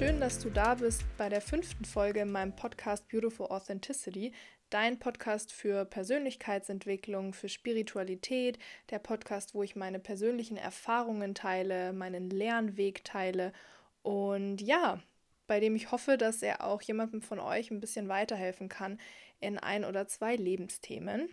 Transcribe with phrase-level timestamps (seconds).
[0.00, 4.32] schön, dass du da bist bei der fünften Folge in meinem Podcast Beautiful Authenticity,
[4.70, 8.58] dein Podcast für Persönlichkeitsentwicklung, für Spiritualität,
[8.88, 13.52] der Podcast, wo ich meine persönlichen Erfahrungen teile, meinen Lernweg teile.
[14.00, 15.02] Und ja,
[15.46, 18.98] bei dem ich hoffe, dass er auch jemandem von euch ein bisschen weiterhelfen kann
[19.38, 21.28] in ein oder zwei Lebensthemen.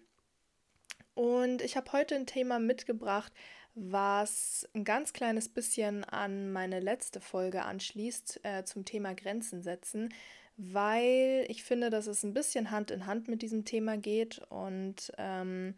[1.13, 3.31] Und ich habe heute ein Thema mitgebracht,
[3.80, 10.12] was ein ganz kleines bisschen an meine letzte Folge anschließt äh, zum Thema Grenzen setzen,
[10.58, 15.13] weil ich finde, dass es ein bisschen Hand in Hand mit diesem Thema geht und
[15.20, 15.76] ähm,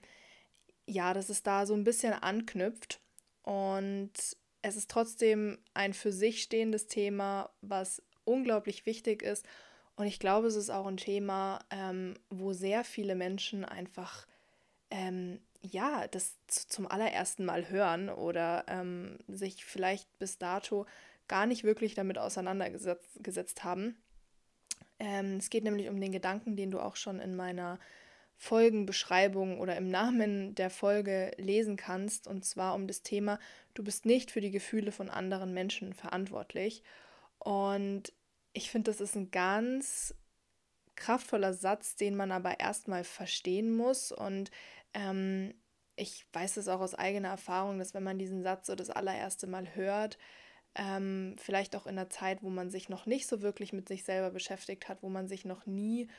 [0.85, 3.01] ja, dass es da so ein bisschen anknüpft
[3.43, 4.11] und
[4.61, 9.45] es ist trotzdem ein für sich stehendes Thema, was unglaublich wichtig ist
[9.97, 14.25] und ich glaube, es ist auch ein Thema, ähm, wo sehr viele Menschen einfach
[14.89, 20.85] ähm, ja, das zum allerersten Mal hören oder ähm, sich vielleicht bis dato
[21.27, 23.95] gar nicht wirklich damit auseinandergesetzt haben.
[24.99, 27.79] Ähm, es geht nämlich um den Gedanken, den du auch schon in meiner
[28.37, 33.37] Folgenbeschreibung oder im Namen der Folge lesen kannst, und zwar um das Thema,
[33.73, 36.83] du bist nicht für die Gefühle von anderen Menschen verantwortlich.
[37.37, 38.13] Und
[38.53, 40.15] ich finde, das ist ein ganz
[40.99, 44.11] kraftvoller Satz, den man aber erstmal verstehen muss.
[44.11, 44.51] Und
[44.93, 45.55] ähm,
[45.95, 49.47] ich weiß es auch aus eigener Erfahrung, dass wenn man diesen Satz so das allererste
[49.47, 50.17] Mal hört,
[50.75, 54.03] ähm, vielleicht auch in einer Zeit, wo man sich noch nicht so wirklich mit sich
[54.03, 56.09] selber beschäftigt hat, wo man sich noch nie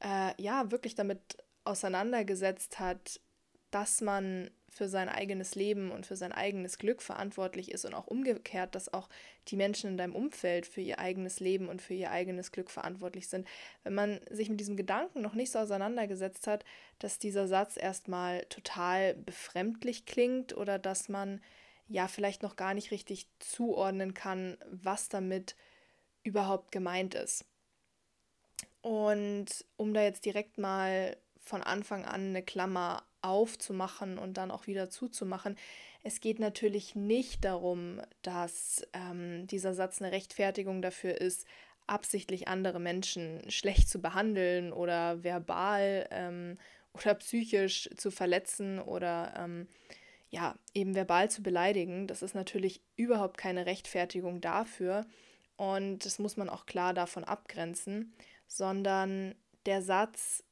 [0.00, 3.20] äh, ja wirklich damit auseinandergesetzt hat,
[3.74, 8.06] dass man für sein eigenes Leben und für sein eigenes Glück verantwortlich ist und auch
[8.06, 9.08] umgekehrt, dass auch
[9.48, 13.28] die Menschen in deinem Umfeld für ihr eigenes Leben und für ihr eigenes Glück verantwortlich
[13.28, 13.46] sind.
[13.82, 16.64] Wenn man sich mit diesem Gedanken noch nicht so auseinandergesetzt hat,
[16.98, 21.40] dass dieser Satz erstmal total befremdlich klingt oder dass man
[21.88, 25.56] ja vielleicht noch gar nicht richtig zuordnen kann, was damit
[26.22, 27.44] überhaupt gemeint ist.
[28.82, 29.46] Und
[29.76, 34.90] um da jetzt direkt mal von Anfang an eine Klammer aufzumachen und dann auch wieder
[34.90, 35.56] zuzumachen.
[36.02, 41.46] Es geht natürlich nicht darum, dass ähm, dieser Satz eine Rechtfertigung dafür ist,
[41.86, 46.58] absichtlich andere Menschen schlecht zu behandeln oder verbal ähm,
[46.92, 49.68] oder psychisch zu verletzen oder ähm,
[50.30, 52.06] ja, eben verbal zu beleidigen.
[52.06, 55.06] Das ist natürlich überhaupt keine Rechtfertigung dafür
[55.56, 58.12] und das muss man auch klar davon abgrenzen,
[58.46, 59.34] sondern
[59.66, 60.42] der Satz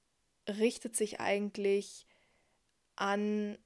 [0.48, 2.06] richtet sich eigentlich
[2.96, 3.58] an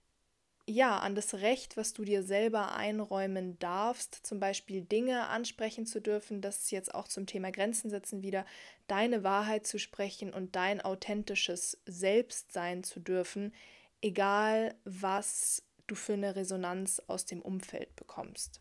[0.68, 6.00] ja, an das Recht, was du dir selber einräumen darfst, zum Beispiel Dinge ansprechen zu
[6.00, 8.44] dürfen, das ist jetzt auch zum Thema Grenzen setzen wieder,
[8.88, 13.54] deine Wahrheit zu sprechen und dein authentisches Selbst sein zu dürfen,
[14.02, 18.60] egal was du für eine Resonanz aus dem Umfeld bekommst.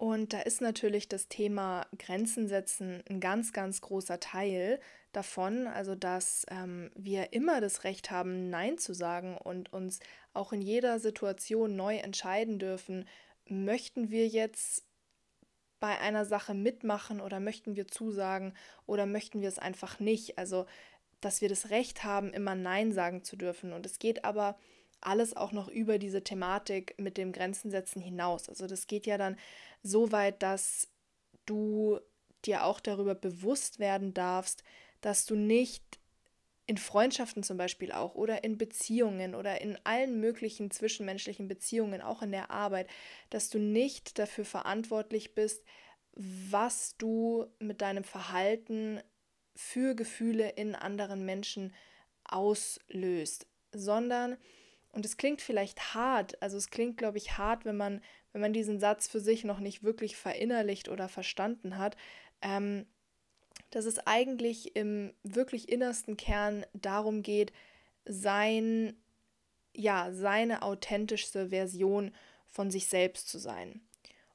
[0.00, 4.80] Und da ist natürlich das Thema Grenzen setzen ein ganz, ganz großer Teil
[5.12, 10.00] davon, also dass ähm, wir immer das Recht haben, Nein zu sagen und uns
[10.32, 13.06] auch in jeder Situation neu entscheiden dürfen,
[13.44, 14.86] möchten wir jetzt
[15.80, 18.54] bei einer Sache mitmachen oder möchten wir zusagen
[18.86, 20.38] oder möchten wir es einfach nicht.
[20.38, 20.64] Also,
[21.20, 23.74] dass wir das Recht haben, immer Nein sagen zu dürfen.
[23.74, 24.56] Und es geht aber
[25.00, 28.48] alles auch noch über diese Thematik mit dem Grenzen setzen hinaus.
[28.48, 29.36] Also das geht ja dann
[29.82, 30.88] so weit, dass
[31.46, 31.98] du
[32.44, 34.62] dir auch darüber bewusst werden darfst,
[35.00, 35.98] dass du nicht
[36.66, 42.22] in Freundschaften zum Beispiel auch oder in Beziehungen oder in allen möglichen zwischenmenschlichen Beziehungen, auch
[42.22, 42.88] in der Arbeit,
[43.28, 45.64] dass du nicht dafür verantwortlich bist,
[46.12, 49.00] was du mit deinem Verhalten
[49.56, 51.74] für Gefühle in anderen Menschen
[52.24, 54.36] auslöst, sondern
[54.92, 58.02] und es klingt vielleicht hart, also es klingt, glaube ich, hart, wenn man,
[58.32, 61.96] wenn man diesen Satz für sich noch nicht wirklich verinnerlicht oder verstanden hat,
[62.42, 62.86] ähm,
[63.70, 67.52] dass es eigentlich im wirklich innersten Kern darum geht,
[68.04, 68.96] sein,
[69.74, 72.12] ja, seine authentischste Version
[72.46, 73.80] von sich selbst zu sein.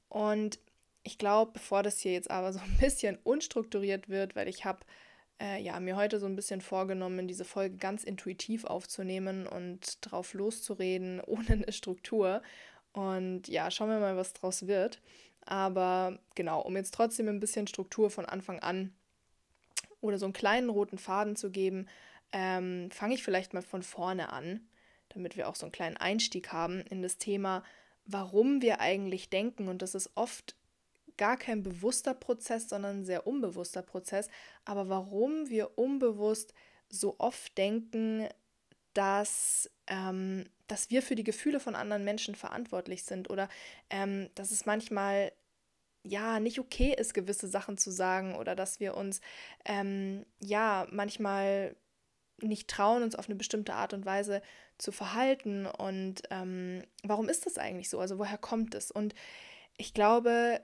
[0.07, 0.59] Und
[1.03, 4.85] ich glaube, bevor das hier jetzt aber so ein bisschen unstrukturiert wird, weil ich habe
[5.41, 10.33] äh, ja, mir heute so ein bisschen vorgenommen, diese Folge ganz intuitiv aufzunehmen und drauf
[10.33, 12.41] loszureden, ohne eine Struktur.
[12.93, 15.01] Und ja, schauen wir mal, was draus wird.
[15.41, 18.93] Aber genau, um jetzt trotzdem ein bisschen Struktur von Anfang an
[20.01, 21.88] oder so einen kleinen roten Faden zu geben,
[22.31, 24.67] ähm, fange ich vielleicht mal von vorne an,
[25.09, 27.63] damit wir auch so einen kleinen Einstieg haben in das Thema,
[28.05, 29.67] warum wir eigentlich denken.
[29.67, 30.55] Und das ist oft
[31.17, 34.29] gar kein bewusster Prozess, sondern ein sehr unbewusster Prozess.
[34.65, 36.53] Aber warum wir unbewusst
[36.89, 38.27] so oft denken,
[38.94, 43.50] dass, ähm, dass wir für die Gefühle von anderen Menschen verantwortlich sind oder
[43.89, 45.31] ähm, dass es manchmal
[46.03, 49.21] ja nicht okay ist, gewisse Sachen zu sagen oder dass wir uns
[49.65, 51.75] ähm, ja manchmal
[52.41, 54.41] nicht trauen, uns auf eine bestimmte Art und Weise
[54.77, 55.65] zu verhalten.
[55.65, 58.00] Und ähm, warum ist das eigentlich so?
[58.00, 58.91] Also woher kommt es?
[58.91, 59.15] Und
[59.77, 60.62] ich glaube,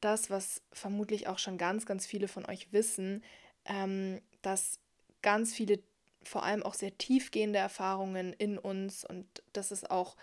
[0.00, 3.22] das, was vermutlich auch schon ganz, ganz viele von euch wissen,
[3.64, 4.80] ähm, dass
[5.22, 5.80] ganz viele,
[6.22, 10.16] vor allem auch sehr tiefgehende Erfahrungen in uns, und das ist auch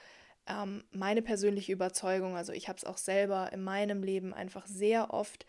[0.47, 5.13] ähm, meine persönliche Überzeugung, also ich habe es auch selber in meinem Leben einfach sehr
[5.13, 5.45] oft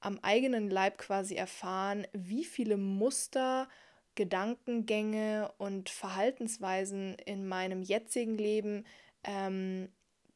[0.00, 3.68] am eigenen Leib quasi erfahren, wie viele Muster,
[4.14, 8.84] Gedankengänge und Verhaltensweisen in meinem jetzigen Leben
[9.24, 9.88] ähm,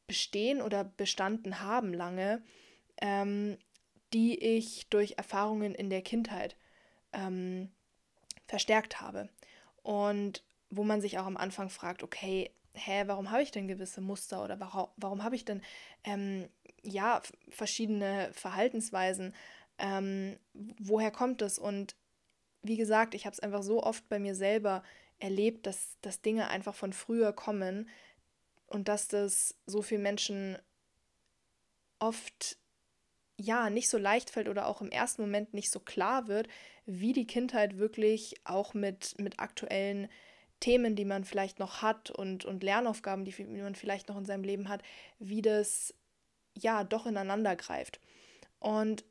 [0.06, 2.42] bestehen oder bestanden haben lange,
[3.02, 3.58] ähm,
[4.14, 6.56] die ich durch Erfahrungen in der Kindheit
[7.12, 7.70] ähm,
[8.46, 9.28] verstärkt habe.
[9.82, 14.00] Und wo man sich auch am Anfang fragt, okay, hä, warum habe ich denn gewisse
[14.00, 15.62] Muster oder warum, warum habe ich denn
[16.04, 16.48] ähm,
[16.82, 19.34] ja verschiedene Verhaltensweisen?
[19.78, 20.38] Ähm,
[20.78, 21.58] woher kommt es?
[21.58, 21.96] Und
[22.62, 24.84] wie gesagt, ich habe es einfach so oft bei mir selber
[25.18, 27.88] erlebt, dass, dass Dinge einfach von früher kommen
[28.66, 30.56] und dass das so vielen Menschen
[31.98, 32.58] oft
[33.36, 36.48] ja nicht so leicht fällt oder auch im ersten Moment nicht so klar wird,
[36.86, 40.08] wie die Kindheit wirklich auch mit, mit aktuellen
[40.60, 44.44] Themen, die man vielleicht noch hat und, und Lernaufgaben, die, man vielleicht noch in seinem
[44.44, 44.82] Leben hat,
[45.18, 45.94] wie das
[46.54, 48.00] ja doch ineinander greift.
[48.60, 49.04] Und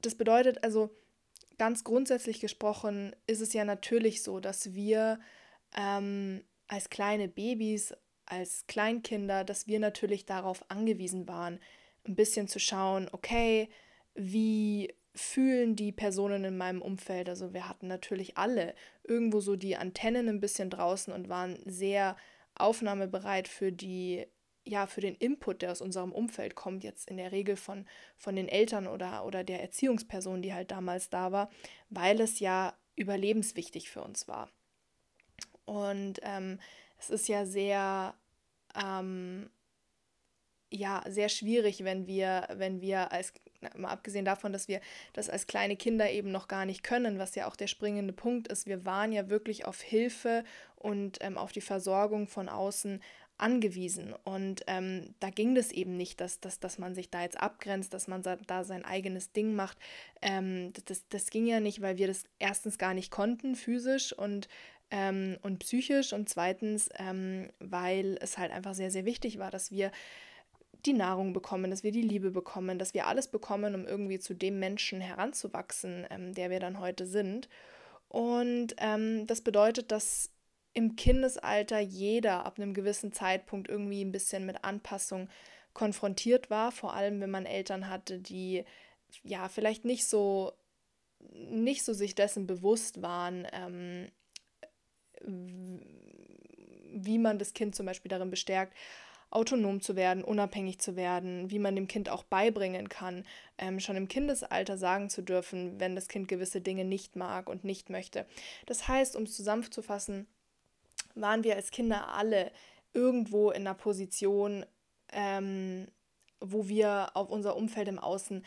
[0.00, 0.90] das bedeutet also,
[1.58, 5.18] ganz grundsätzlich gesprochen, ist es ja natürlich so, dass wir
[5.76, 7.94] ähm, als kleine Babys,
[8.26, 11.58] als Kleinkinder, dass wir natürlich darauf angewiesen waren,
[12.08, 13.68] ein bisschen zu schauen, okay,
[14.14, 17.28] wie fühlen die Personen in meinem Umfeld.
[17.28, 22.16] Also wir hatten natürlich alle irgendwo so die Antennen ein bisschen draußen und waren sehr
[22.54, 24.26] aufnahmebereit für die
[24.64, 27.86] ja, für den Input, der aus unserem Umfeld kommt, jetzt in der Regel von,
[28.18, 31.50] von den Eltern oder, oder der Erziehungsperson, die halt damals da war,
[31.88, 34.50] weil es ja überlebenswichtig für uns war.
[35.64, 36.60] Und ähm,
[36.98, 38.14] es ist ja sehr,
[38.74, 39.48] ähm,
[40.70, 43.32] ja, sehr schwierig, wenn wir, wenn wir als
[43.76, 44.80] mal abgesehen davon, dass wir
[45.12, 48.48] das als kleine Kinder eben noch gar nicht können, was ja auch der springende Punkt
[48.48, 48.66] ist.
[48.66, 50.44] Wir waren ja wirklich auf Hilfe
[50.76, 53.00] und ähm, auf die Versorgung von außen
[53.38, 54.14] angewiesen.
[54.24, 57.94] Und ähm, da ging das eben nicht, dass, dass, dass man sich da jetzt abgrenzt,
[57.94, 59.78] dass man da sein eigenes Ding macht.
[60.20, 64.48] Ähm, das, das ging ja nicht, weil wir das erstens gar nicht konnten, physisch und,
[64.90, 66.12] ähm, und psychisch.
[66.12, 69.92] Und zweitens, ähm, weil es halt einfach sehr, sehr wichtig war, dass wir
[70.86, 74.34] die Nahrung bekommen, dass wir die Liebe bekommen, dass wir alles bekommen, um irgendwie zu
[74.34, 77.48] dem Menschen heranzuwachsen, ähm, der wir dann heute sind.
[78.08, 80.30] Und ähm, das bedeutet, dass
[80.72, 85.28] im Kindesalter jeder ab einem gewissen Zeitpunkt irgendwie ein bisschen mit Anpassung
[85.74, 88.64] konfrontiert war, vor allem wenn man Eltern hatte, die
[89.22, 90.52] ja vielleicht nicht so
[91.32, 94.10] nicht so sich dessen bewusst waren, ähm,
[96.92, 98.74] wie man das Kind zum Beispiel darin bestärkt,
[99.30, 103.24] autonom zu werden, unabhängig zu werden, wie man dem Kind auch beibringen kann,
[103.58, 107.64] ähm, schon im Kindesalter sagen zu dürfen, wenn das Kind gewisse Dinge nicht mag und
[107.64, 108.26] nicht möchte.
[108.66, 110.26] Das heißt, um es zusammenzufassen,
[111.14, 112.50] waren wir als Kinder alle
[112.94, 114.64] irgendwo in einer Position,
[115.12, 115.88] ähm,
[116.40, 118.44] wo wir auf unser Umfeld im Außen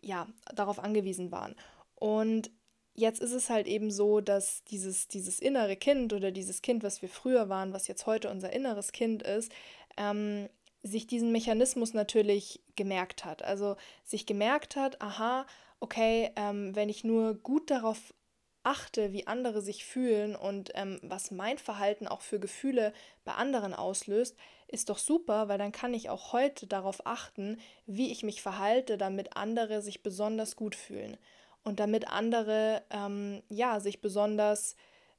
[0.00, 1.56] ja darauf angewiesen waren.
[1.94, 2.50] Und
[2.94, 7.02] jetzt ist es halt eben so, dass dieses, dieses innere Kind oder dieses Kind, was
[7.02, 9.52] wir früher waren, was jetzt heute unser inneres Kind ist,
[9.96, 10.48] ähm,
[10.82, 13.42] sich diesen Mechanismus natürlich gemerkt hat.
[13.42, 15.46] Also sich gemerkt hat, aha,
[15.80, 18.14] okay, ähm, wenn ich nur gut darauf
[18.62, 22.92] achte, wie andere sich fühlen und ähm, was mein Verhalten auch für Gefühle
[23.24, 24.36] bei anderen auslöst,
[24.66, 28.98] ist doch super, weil dann kann ich auch heute darauf achten, wie ich mich verhalte,
[28.98, 31.16] damit andere sich besonders gut fühlen
[31.62, 34.74] und damit andere ähm, ja sich besonders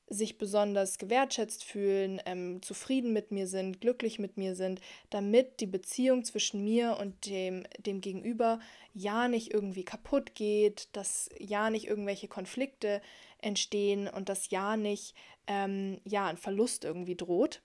[0.10, 5.68] sich besonders gewertschätzt fühlen, ähm, zufrieden mit mir sind, glücklich mit mir sind, damit die
[5.68, 8.60] Beziehung zwischen mir und dem, dem Gegenüber
[8.94, 13.02] ja nicht irgendwie kaputt geht, dass ja nicht irgendwelche Konflikte
[13.40, 15.14] entstehen und dass ja nicht
[15.46, 17.62] ähm, ja ein Verlust irgendwie droht.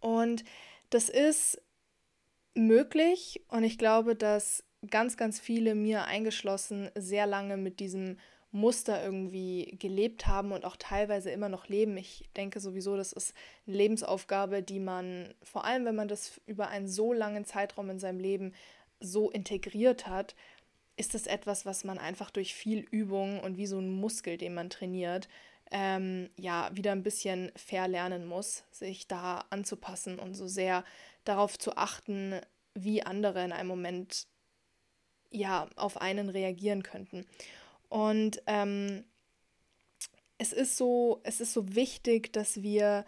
[0.00, 0.44] Und
[0.90, 1.60] das ist
[2.54, 8.18] möglich und ich glaube, dass ganz, ganz viele mir eingeschlossen sehr lange mit diesem
[8.50, 11.96] Muster irgendwie gelebt haben und auch teilweise immer noch leben.
[11.96, 13.34] Ich denke sowieso, das ist
[13.66, 17.98] eine Lebensaufgabe, die man, vor allem wenn man das über einen so langen Zeitraum in
[17.98, 18.54] seinem Leben
[19.00, 20.34] so integriert hat,
[20.96, 24.54] ist das etwas, was man einfach durch viel Übung und wie so ein Muskel, den
[24.54, 25.28] man trainiert,
[25.70, 30.84] ähm, ja, wieder ein bisschen verlernen muss, sich da anzupassen und so sehr
[31.24, 32.40] darauf zu achten,
[32.74, 34.26] wie andere in einem Moment
[35.30, 37.26] ja auf einen reagieren könnten.
[37.88, 39.04] Und ähm,
[40.38, 43.04] es ist so, es ist so wichtig, dass wir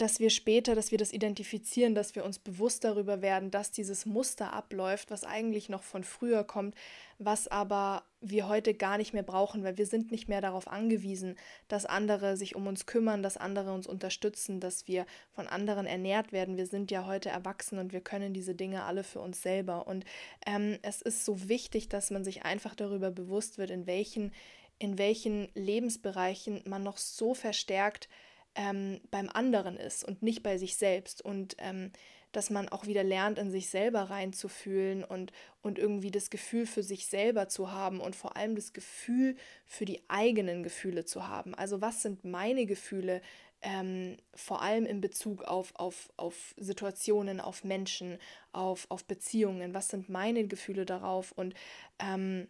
[0.00, 4.06] dass wir später, dass wir das identifizieren, dass wir uns bewusst darüber werden, dass dieses
[4.06, 6.74] Muster abläuft, was eigentlich noch von früher kommt,
[7.18, 11.36] was aber wir heute gar nicht mehr brauchen, weil wir sind nicht mehr darauf angewiesen,
[11.68, 16.32] dass andere sich um uns kümmern, dass andere uns unterstützen, dass wir von anderen ernährt
[16.32, 16.56] werden.
[16.56, 19.86] Wir sind ja heute erwachsen und wir können diese Dinge alle für uns selber.
[19.86, 20.06] Und
[20.46, 24.32] ähm, es ist so wichtig, dass man sich einfach darüber bewusst wird, in welchen,
[24.78, 28.08] in welchen Lebensbereichen man noch so verstärkt
[28.54, 31.92] ähm, beim anderen ist und nicht bei sich selbst und ähm,
[32.32, 36.82] dass man auch wieder lernt, in sich selber reinzufühlen und, und irgendwie das Gefühl für
[36.82, 41.54] sich selber zu haben und vor allem das Gefühl für die eigenen Gefühle zu haben.
[41.54, 43.20] Also was sind meine Gefühle,
[43.62, 48.18] ähm, vor allem in Bezug auf, auf, auf Situationen, auf Menschen,
[48.52, 51.54] auf, auf Beziehungen, was sind meine Gefühle darauf und
[51.98, 52.46] ähm,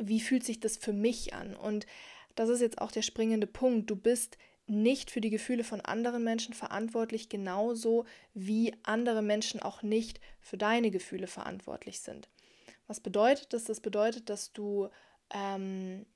[0.00, 1.54] wie fühlt sich das für mich an?
[1.54, 1.86] Und
[2.34, 3.90] das ist jetzt auch der springende Punkt.
[3.90, 9.82] Du bist nicht für die Gefühle von anderen Menschen verantwortlich, genauso wie andere Menschen auch
[9.82, 12.28] nicht für deine Gefühle verantwortlich sind.
[12.86, 13.64] Was bedeutet das?
[13.64, 14.88] Das bedeutet, dass du,
[15.30, 16.06] ähm,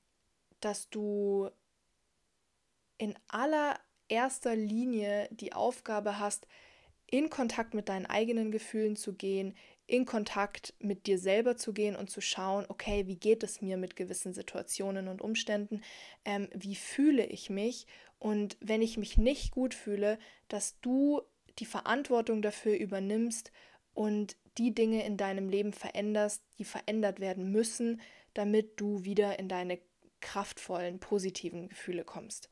[0.60, 1.50] dass du
[2.98, 6.46] in allererster Linie die Aufgabe hast,
[7.10, 9.54] in Kontakt mit deinen eigenen Gefühlen zu gehen,
[9.86, 13.76] in Kontakt mit dir selber zu gehen und zu schauen, okay, wie geht es mir
[13.76, 15.82] mit gewissen Situationen und Umständen,
[16.24, 17.86] ähm, wie fühle ich mich
[18.22, 21.22] und wenn ich mich nicht gut fühle, dass du
[21.58, 23.50] die Verantwortung dafür übernimmst
[23.94, 28.00] und die Dinge in deinem Leben veränderst, die verändert werden müssen,
[28.32, 29.80] damit du wieder in deine
[30.20, 32.48] kraftvollen, positiven Gefühle kommst.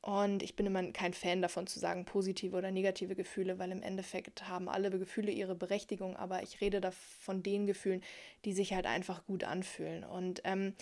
[0.00, 3.82] Und ich bin immer kein Fan davon zu sagen, positive oder negative Gefühle, weil im
[3.82, 8.04] Endeffekt haben alle Gefühle ihre Berechtigung, aber ich rede da von den Gefühlen,
[8.44, 10.04] die sich halt einfach gut anfühlen.
[10.04, 10.76] Und ähm,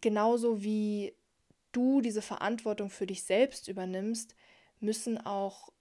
[0.00, 1.14] genauso wie
[1.72, 4.34] du diese Verantwortung für dich selbst übernimmst,
[4.80, 5.72] müssen auch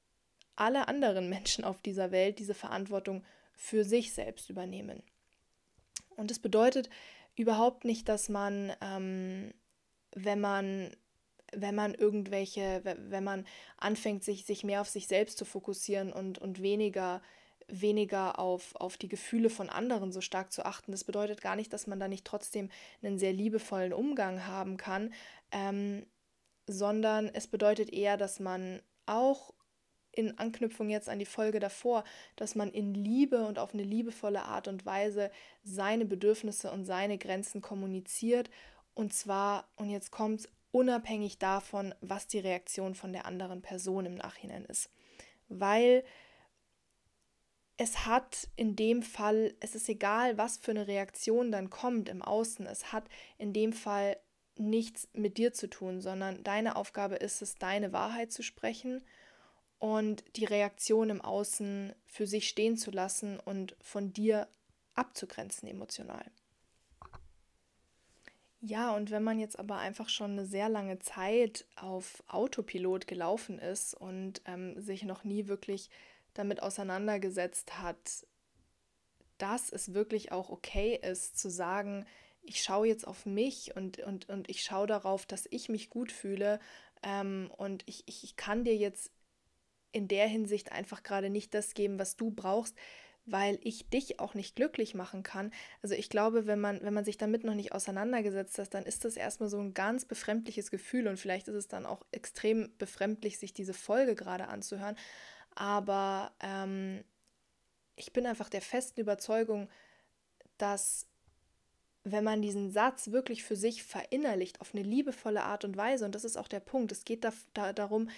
[0.55, 5.03] alle anderen Menschen auf dieser Welt diese Verantwortung für sich selbst übernehmen.
[6.09, 6.89] Und das bedeutet
[7.35, 9.53] überhaupt nicht, dass man, ähm,
[10.13, 10.95] wenn man
[11.53, 13.45] wenn man irgendwelche, wenn man
[13.75, 17.21] anfängt, sich, sich mehr auf sich selbst zu fokussieren und, und weniger
[17.71, 20.91] weniger auf, auf die Gefühle von anderen so stark zu achten.
[20.91, 22.69] Das bedeutet gar nicht, dass man da nicht trotzdem
[23.01, 25.13] einen sehr liebevollen Umgang haben kann,
[25.51, 26.05] ähm,
[26.67, 29.53] sondern es bedeutet eher, dass man auch
[30.13, 32.03] in Anknüpfung jetzt an die Folge davor,
[32.35, 35.31] dass man in Liebe und auf eine liebevolle Art und Weise
[35.63, 38.49] seine Bedürfnisse und seine Grenzen kommuniziert.
[38.93, 44.05] Und zwar, und jetzt kommt es, unabhängig davon, was die Reaktion von der anderen Person
[44.05, 44.89] im Nachhinein ist.
[45.49, 46.03] Weil
[47.77, 52.21] es hat in dem Fall, es ist egal, was für eine Reaktion dann kommt im
[52.21, 53.05] Außen, es hat
[53.37, 54.17] in dem Fall
[54.61, 59.03] nichts mit dir zu tun, sondern deine Aufgabe ist es, deine Wahrheit zu sprechen
[59.79, 64.47] und die Reaktion im Außen für sich stehen zu lassen und von dir
[64.93, 66.25] abzugrenzen emotional.
[68.63, 73.57] Ja, und wenn man jetzt aber einfach schon eine sehr lange Zeit auf Autopilot gelaufen
[73.57, 75.89] ist und ähm, sich noch nie wirklich
[76.35, 78.27] damit auseinandergesetzt hat,
[79.39, 82.05] dass es wirklich auch okay ist zu sagen,
[82.43, 86.11] ich schaue jetzt auf mich und, und, und ich schaue darauf, dass ich mich gut
[86.11, 86.59] fühle
[87.03, 89.11] ähm, und ich, ich, ich kann dir jetzt
[89.91, 92.75] in der Hinsicht einfach gerade nicht das geben, was du brauchst,
[93.25, 95.51] weil ich dich auch nicht glücklich machen kann.
[95.81, 99.05] Also ich glaube, wenn man, wenn man sich damit noch nicht auseinandergesetzt hat, dann ist
[99.05, 103.37] das erstmal so ein ganz befremdliches Gefühl und vielleicht ist es dann auch extrem befremdlich,
[103.37, 104.97] sich diese Folge gerade anzuhören.
[105.53, 107.03] Aber ähm,
[107.95, 109.69] ich bin einfach der festen Überzeugung,
[110.57, 111.07] dass
[112.03, 116.15] wenn man diesen Satz wirklich für sich verinnerlicht auf eine liebevolle Art und Weise, und
[116.15, 118.09] das ist auch der Punkt, es geht da, da, darum,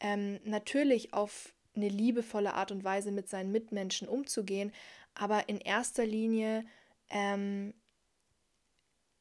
[0.00, 4.72] ähm, natürlich auf eine liebevolle Art und Weise mit seinen Mitmenschen umzugehen,
[5.14, 6.64] aber in erster Linie
[7.08, 7.74] ähm,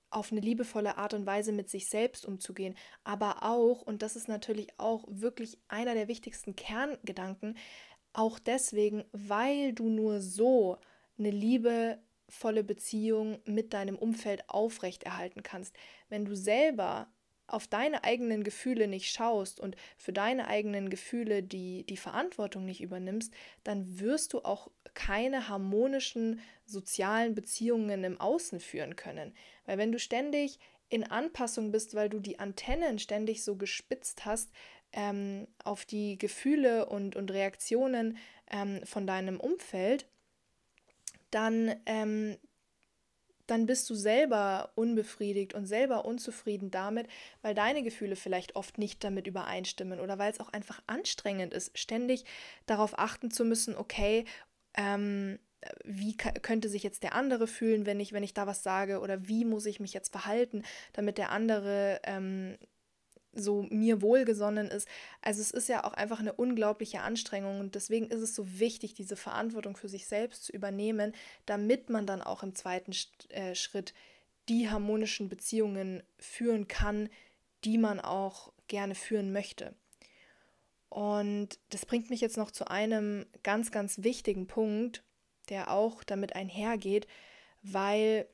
[0.09, 4.27] auf eine liebevolle Art und Weise mit sich selbst umzugehen, aber auch, und das ist
[4.27, 7.57] natürlich auch wirklich einer der wichtigsten Kerngedanken,
[8.11, 10.77] auch deswegen, weil du nur so
[11.19, 11.29] eine
[12.29, 15.75] liebevolle Beziehung mit deinem Umfeld aufrechterhalten kannst.
[16.09, 17.07] Wenn du selber
[17.47, 22.81] auf deine eigenen Gefühle nicht schaust und für deine eigenen Gefühle die, die Verantwortung nicht
[22.81, 23.33] übernimmst,
[23.63, 29.33] dann wirst du auch keine harmonischen sozialen Beziehungen im Außen führen können.
[29.65, 30.59] Weil wenn du ständig
[30.89, 34.51] in Anpassung bist, weil du die Antennen ständig so gespitzt hast,
[34.91, 38.17] ähm, auf die Gefühle und, und Reaktionen
[38.51, 40.07] ähm, von deinem Umfeld,
[41.31, 42.37] dann, ähm,
[43.47, 47.07] dann bist du selber unbefriedigt und selber unzufrieden damit,
[47.41, 51.77] weil deine Gefühle vielleicht oft nicht damit übereinstimmen oder weil es auch einfach anstrengend ist,
[51.77, 52.25] ständig
[52.67, 54.25] darauf achten zu müssen, okay,
[54.75, 55.39] ähm,
[55.83, 59.27] wie könnte sich jetzt der andere fühlen, wenn ich, wenn ich da was sage oder
[59.27, 62.57] wie muss ich mich jetzt verhalten, damit der andere ähm,
[63.33, 64.87] so mir wohlgesonnen ist.
[65.21, 68.93] Also es ist ja auch einfach eine unglaubliche Anstrengung und deswegen ist es so wichtig,
[68.93, 71.13] diese Verantwortung für sich selbst zu übernehmen,
[71.45, 72.91] damit man dann auch im zweiten
[73.29, 73.93] äh, Schritt
[74.47, 77.09] die harmonischen Beziehungen führen kann,
[77.63, 79.75] die man auch gerne führen möchte.
[80.89, 85.03] Und das bringt mich jetzt noch zu einem ganz, ganz wichtigen Punkt,
[85.49, 87.07] der auch damit einhergeht,
[87.61, 88.27] weil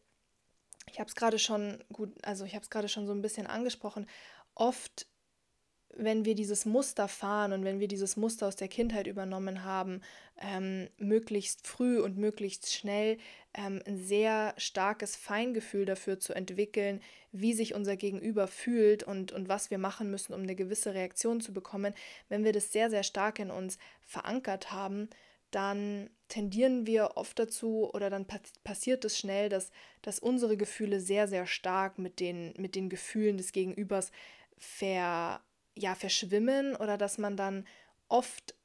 [0.92, 3.48] ich habe es gerade schon gut, also ich habe es gerade schon so ein bisschen
[3.48, 4.08] angesprochen,
[4.56, 5.08] oft
[5.98, 10.02] wenn wir dieses Muster fahren und wenn wir dieses Muster aus der Kindheit übernommen haben,
[10.38, 13.18] ähm, möglichst früh und möglichst schnell
[13.54, 19.48] ähm, ein sehr starkes Feingefühl dafür zu entwickeln, wie sich unser Gegenüber fühlt und, und
[19.48, 21.94] was wir machen müssen, um eine gewisse Reaktion zu bekommen,
[22.28, 25.10] wenn wir das sehr, sehr stark in uns verankert haben,
[25.52, 28.26] dann tendieren wir oft dazu oder dann
[28.66, 29.72] passiert es schnell, dass,
[30.02, 34.12] dass unsere Gefühle sehr, sehr stark mit den, mit den Gefühlen des Gegenübers
[34.58, 35.42] ver,
[35.78, 37.68] ja, verschwimmen oder dass man dann
[38.08, 38.56] oft,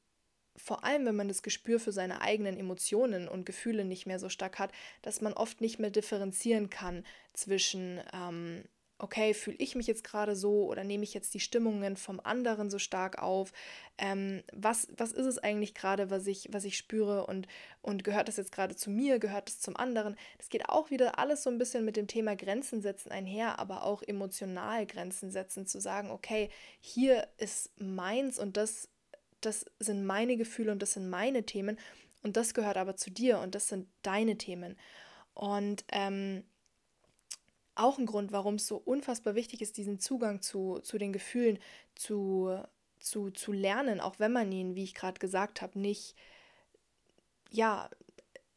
[0.55, 4.29] vor allem wenn man das Gespür für seine eigenen Emotionen und Gefühle nicht mehr so
[4.29, 4.71] stark hat,
[5.01, 8.63] dass man oft nicht mehr differenzieren kann zwischen ähm,
[9.01, 12.69] okay, fühle ich mich jetzt gerade so oder nehme ich jetzt die Stimmungen vom anderen
[12.69, 13.51] so stark auf?
[13.97, 17.47] Ähm, was, was ist es eigentlich gerade, was ich, was ich spüre und,
[17.81, 20.15] und gehört das jetzt gerade zu mir, gehört es zum anderen?
[20.37, 23.83] Das geht auch wieder alles so ein bisschen mit dem Thema Grenzen setzen einher, aber
[23.83, 26.49] auch emotional Grenzen setzen, zu sagen, okay,
[26.79, 28.87] hier ist meins und das,
[29.41, 31.79] das sind meine Gefühle und das sind meine Themen
[32.21, 34.77] und das gehört aber zu dir und das sind deine Themen.
[35.33, 36.43] Und ähm,
[37.75, 41.59] auch ein Grund, warum es so unfassbar wichtig ist, diesen Zugang zu, zu den Gefühlen
[41.95, 42.57] zu,
[42.99, 46.15] zu, zu lernen, auch wenn man ihn, wie ich gerade gesagt habe, nicht,
[47.49, 47.89] ja,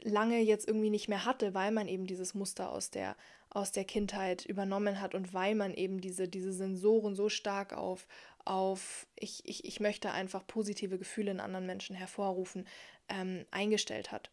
[0.03, 3.17] lange jetzt irgendwie nicht mehr hatte, weil man eben dieses Muster aus der,
[3.49, 8.07] aus der Kindheit übernommen hat und weil man eben diese, diese Sensoren so stark auf,
[8.45, 12.67] auf ich, ich, ich möchte einfach positive Gefühle in anderen Menschen hervorrufen,
[13.09, 14.31] ähm, eingestellt hat.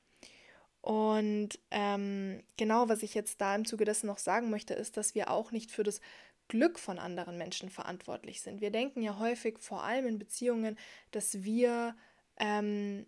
[0.82, 5.13] Und ähm, genau, was ich jetzt da im Zuge dessen noch sagen möchte, ist, dass
[5.13, 6.02] wir auch nicht für das
[6.48, 8.62] Glück von anderen Menschen verantwortlich sind.
[8.62, 10.78] Wir denken ja häufig, vor allem in Beziehungen,
[11.12, 11.96] dass wir,
[12.38, 13.06] ähm,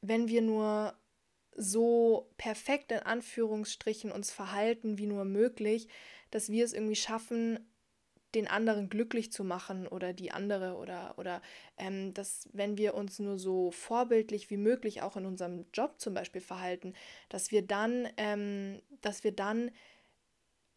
[0.00, 0.94] wenn wir nur
[1.56, 5.88] so perfekt in Anführungsstrichen uns verhalten wie nur möglich,
[6.30, 7.60] dass wir es irgendwie schaffen,
[8.34, 11.40] den anderen glücklich zu machen oder die andere oder, oder
[11.76, 16.14] ähm, dass wenn wir uns nur so vorbildlich wie möglich auch in unserem Job zum
[16.14, 16.94] Beispiel verhalten,
[17.28, 19.70] dass wir dann, ähm, dass wir dann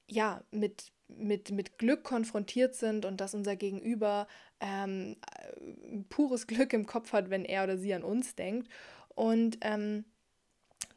[0.09, 4.27] ja mit, mit, mit Glück konfrontiert sind und dass unser Gegenüber
[4.59, 5.17] ähm,
[6.09, 8.69] pures Glück im Kopf hat, wenn er oder sie an uns denkt.
[9.15, 10.05] Und ähm,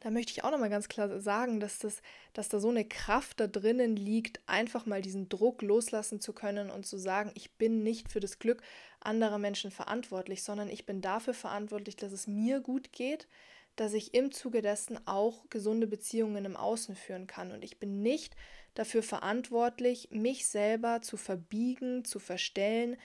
[0.01, 2.01] da möchte ich auch nochmal ganz klar sagen, dass, das,
[2.33, 6.71] dass da so eine Kraft da drinnen liegt, einfach mal diesen Druck loslassen zu können
[6.71, 8.63] und zu sagen, ich bin nicht für das Glück
[8.99, 13.27] anderer Menschen verantwortlich, sondern ich bin dafür verantwortlich, dass es mir gut geht,
[13.75, 17.51] dass ich im Zuge dessen auch gesunde Beziehungen im Außen führen kann.
[17.51, 18.35] Und ich bin nicht
[18.73, 22.97] dafür verantwortlich, mich selber zu verbiegen, zu verstellen,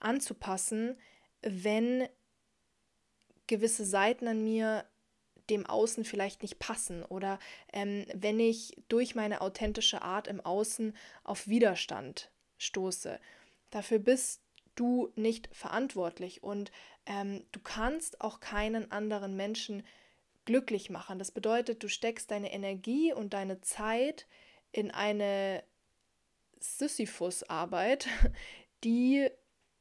[0.00, 0.98] anzupassen,
[1.40, 2.06] wenn
[3.46, 4.84] gewisse Seiten an mir
[5.52, 7.38] dem Außen vielleicht nicht passen oder
[7.72, 13.20] ähm, wenn ich durch meine authentische Art im Außen auf Widerstand stoße.
[13.70, 14.42] Dafür bist
[14.74, 16.72] du nicht verantwortlich und
[17.04, 19.82] ähm, du kannst auch keinen anderen Menschen
[20.46, 21.18] glücklich machen.
[21.18, 24.26] Das bedeutet, du steckst deine Energie und deine Zeit
[24.72, 25.62] in eine
[26.60, 28.08] Sisyphus-Arbeit,
[28.84, 29.28] die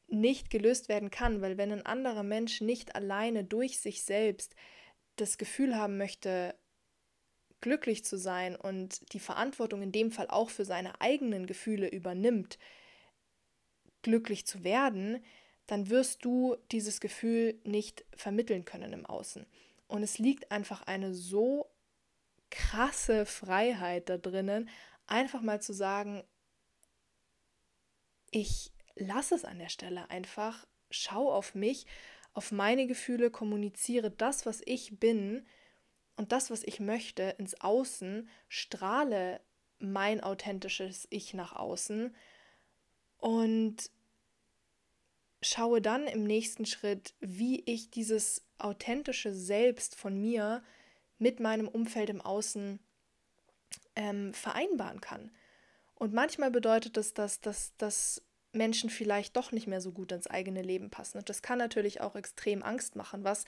[0.08, 4.56] nicht gelöst werden kann, weil wenn ein anderer Mensch nicht alleine durch sich selbst
[5.22, 6.56] das Gefühl haben möchte,
[7.62, 12.58] glücklich zu sein und die Verantwortung in dem Fall auch für seine eigenen Gefühle übernimmt,
[14.02, 15.24] glücklich zu werden,
[15.68, 19.46] dann wirst du dieses Gefühl nicht vermitteln können im Außen.
[19.88, 21.70] Und es liegt einfach eine so
[22.50, 24.70] krasse Freiheit da drinnen,
[25.06, 26.24] einfach mal zu sagen,
[28.32, 31.86] ich lasse es an der Stelle einfach, schau auf mich
[32.34, 35.46] auf meine Gefühle, kommuniziere das, was ich bin
[36.16, 39.42] und das, was ich möchte, ins Außen, strahle
[39.80, 42.16] mein authentisches Ich nach außen
[43.18, 43.92] und
[45.42, 50.64] schaue dann im nächsten Schritt, wie ich dieses authentische Selbst von mir
[51.18, 52.80] mit meinem Umfeld im Außen
[53.96, 55.32] ähm, vereinbaren kann.
[55.96, 60.28] Und manchmal bedeutet das, dass, dass, dass Menschen vielleicht doch nicht mehr so gut ins
[60.28, 61.18] eigene Leben passen.
[61.18, 63.46] Und das kann natürlich auch extrem Angst machen, was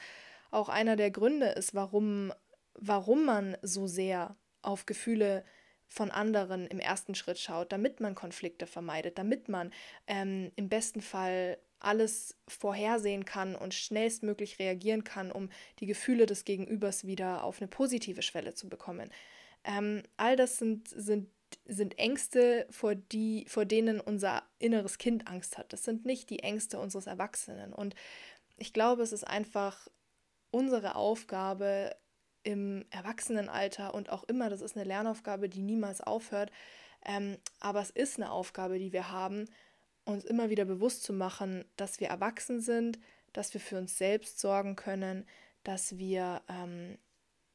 [0.51, 2.33] auch einer der Gründe ist, warum,
[2.75, 5.43] warum man so sehr auf Gefühle
[5.87, 9.71] von anderen im ersten Schritt schaut, damit man Konflikte vermeidet, damit man
[10.07, 16.45] ähm, im besten Fall alles vorhersehen kann und schnellstmöglich reagieren kann, um die Gefühle des
[16.45, 19.11] Gegenübers wieder auf eine positive Schwelle zu bekommen.
[19.65, 21.29] Ähm, all das sind, sind,
[21.65, 25.73] sind Ängste, vor, die, vor denen unser inneres Kind Angst hat.
[25.73, 27.73] Das sind nicht die Ängste unseres Erwachsenen.
[27.73, 27.95] Und
[28.57, 29.87] ich glaube, es ist einfach
[30.51, 31.95] unsere Aufgabe
[32.43, 36.51] im Erwachsenenalter und auch immer, das ist eine Lernaufgabe, die niemals aufhört,
[37.05, 39.45] ähm, aber es ist eine Aufgabe, die wir haben,
[40.05, 42.99] uns immer wieder bewusst zu machen, dass wir erwachsen sind,
[43.31, 45.25] dass wir für uns selbst sorgen können,
[45.63, 46.97] dass wir ähm,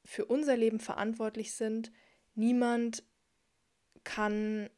[0.05, 1.93] für unser Leben verantwortlich sind.
[2.35, 3.05] Niemand
[4.09, 4.71] kann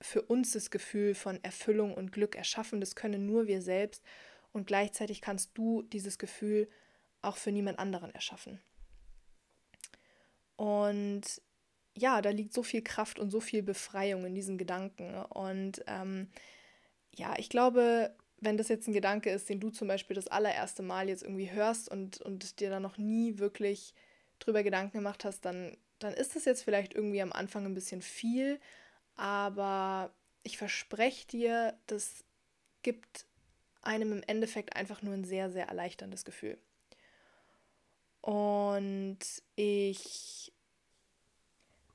[0.00, 2.80] für uns das Gefühl von Erfüllung und Glück erschaffen.
[2.80, 4.02] Das können nur wir selbst.
[4.52, 6.70] Und gleichzeitig kannst du dieses Gefühl
[7.20, 8.60] auch für niemand anderen erschaffen.
[10.56, 11.42] Und
[11.94, 15.16] ja, da liegt so viel Kraft und so viel Befreiung in diesen Gedanken.
[15.16, 16.30] Und ähm,
[17.14, 20.82] ja, ich glaube, wenn das jetzt ein Gedanke ist, den du zum Beispiel das allererste
[20.82, 23.94] Mal jetzt irgendwie hörst und, und dir da noch nie wirklich
[24.38, 28.02] drüber Gedanken gemacht hast, dann, dann ist das jetzt vielleicht irgendwie am Anfang ein bisschen
[28.02, 28.60] viel,
[29.16, 32.24] aber ich verspreche dir, das
[32.82, 33.26] gibt
[33.82, 36.58] einem im Endeffekt einfach nur ein sehr, sehr erleichterndes Gefühl.
[38.20, 39.18] Und
[39.56, 40.52] ich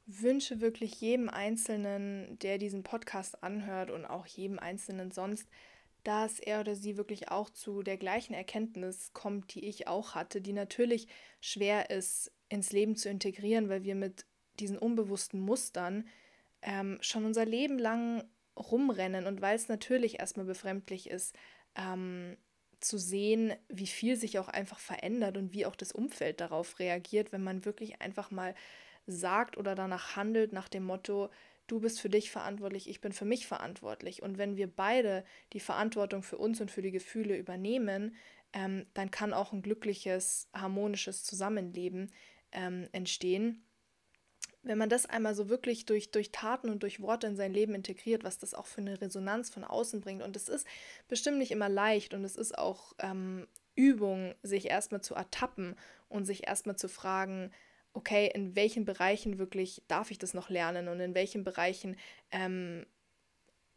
[0.06, 5.48] wünsche wirklich jedem Einzelnen, der diesen Podcast anhört und auch jedem Einzelnen sonst,
[6.04, 10.42] dass er oder sie wirklich auch zu der gleichen Erkenntnis kommt, die ich auch hatte,
[10.42, 11.08] die natürlich
[11.40, 14.26] schwer ist ins Leben zu integrieren, weil wir mit
[14.60, 16.08] diesen unbewussten Mustern
[16.62, 18.24] ähm, schon unser Leben lang
[18.56, 21.36] rumrennen und weil es natürlich erstmal befremdlich ist,
[21.76, 22.38] ähm,
[22.80, 27.32] zu sehen, wie viel sich auch einfach verändert und wie auch das Umfeld darauf reagiert,
[27.32, 28.54] wenn man wirklich einfach mal
[29.08, 31.30] sagt oder danach handelt nach dem Motto,
[31.66, 34.22] du bist für dich verantwortlich, ich bin für mich verantwortlich.
[34.22, 38.16] Und wenn wir beide die Verantwortung für uns und für die Gefühle übernehmen,
[38.54, 42.12] ähm, dann kann auch ein glückliches, harmonisches Zusammenleben
[42.54, 43.66] ähm, entstehen.
[44.62, 47.76] Wenn man das einmal so wirklich durch, durch Taten und durch Worte in sein Leben
[47.76, 50.24] integriert, was das auch für eine Resonanz von außen bringt.
[50.24, 50.66] Und es ist
[51.10, 55.76] bestimmt nicht immer leicht und es ist auch ähm, Übung, sich erstmal zu ertappen
[56.08, 57.52] und sich erstmal zu fragen,
[57.94, 61.98] okay, in welchen Bereichen wirklich darf ich das noch lernen und in welchen Bereichen
[62.32, 62.86] ähm,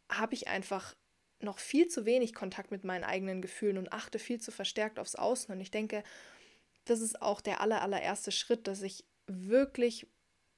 [0.09, 0.95] habe ich einfach
[1.39, 5.15] noch viel zu wenig Kontakt mit meinen eigenen Gefühlen und achte viel zu verstärkt aufs
[5.15, 5.53] Außen.
[5.53, 6.03] Und ich denke,
[6.89, 10.07] das ist auch der aller, allererste Schritt, dass ich wirklich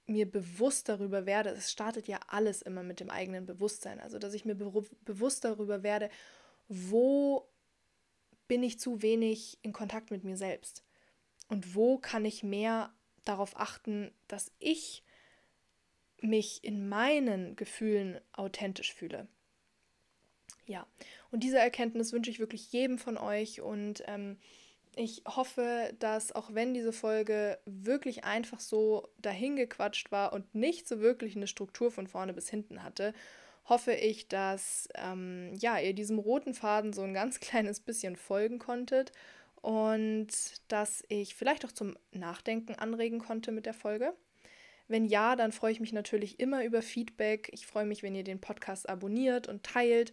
[0.05, 4.33] mir bewusst darüber werde, es startet ja alles immer mit dem eigenen Bewusstsein, also dass
[4.33, 6.09] ich mir be bewusst darüber werde,
[6.67, 7.47] wo
[8.47, 10.83] bin ich zu wenig in Kontakt mit mir selbst?
[11.47, 12.91] Und wo kann ich mehr
[13.23, 15.03] darauf achten, dass ich
[16.21, 19.27] mich in meinen Gefühlen authentisch fühle.
[20.65, 20.85] Ja,
[21.31, 24.37] und diese Erkenntnis wünsche ich wirklich jedem von euch und ähm,
[24.99, 30.99] ich hoffe, dass auch wenn diese Folge wirklich einfach so dahingequatscht war und nicht so
[30.99, 33.13] wirklich eine Struktur von vorne bis hinten hatte,
[33.63, 38.59] hoffe ich, dass ähm, ja, ihr diesem roten Faden so ein ganz kleines bisschen folgen
[38.59, 39.13] konntet
[39.61, 40.27] und
[40.67, 44.13] dass ich vielleicht auch zum Nachdenken anregen konnte mit der Folge.
[44.89, 47.49] Wenn ja, dann freue ich mich natürlich immer über Feedback.
[47.53, 50.11] Ich freue mich, wenn ihr den Podcast abonniert und teilt.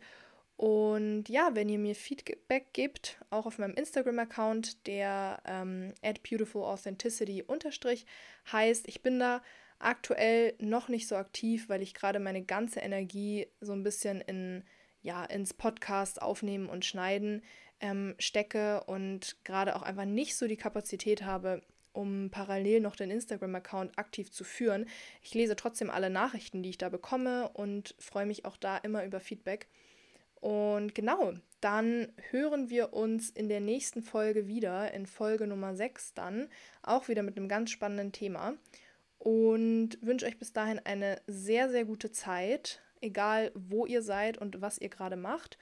[0.57, 7.43] Und ja, wenn ihr mir Feedback gebt, auch auf meinem Instagram-Account, der ähm, at beautifulauthenticity
[7.43, 8.07] unterstrich
[8.51, 9.43] heißt, ich bin da
[9.79, 14.65] aktuell noch nicht so aktiv, weil ich gerade meine ganze Energie so ein bisschen in,
[15.03, 17.43] ja, ins Podcast aufnehmen und schneiden
[17.81, 23.11] ähm, stecke und gerade auch einfach nicht so die Kapazität habe, um parallel noch den
[23.11, 24.87] Instagram-Account aktiv zu führen.
[25.21, 29.05] Ich lese trotzdem alle Nachrichten, die ich da bekomme und freue mich auch da immer
[29.05, 29.69] über Feedback.
[30.41, 36.15] Und genau, dann hören wir uns in der nächsten Folge wieder, in Folge Nummer 6
[36.15, 36.49] dann,
[36.83, 38.55] auch wieder mit einem ganz spannenden Thema.
[39.19, 44.61] Und wünsche euch bis dahin eine sehr, sehr gute Zeit, egal wo ihr seid und
[44.61, 45.59] was ihr gerade macht.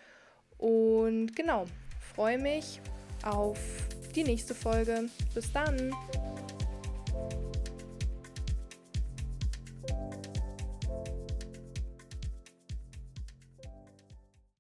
[0.59, 1.67] Und genau,
[2.15, 2.81] freue mich
[3.25, 3.59] auf
[4.15, 5.09] die nächste Folge.
[5.35, 5.93] Bis dann!